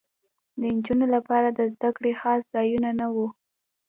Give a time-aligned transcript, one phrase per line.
[0.59, 3.27] د نجونو لپاره د زدکړې خاص ځایونه نه وو